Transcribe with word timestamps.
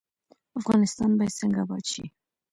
افغانستان 0.59 1.11
باید 1.17 1.37
څنګه 1.39 1.59
اباد 1.63 1.83
شي؟ 1.91 2.03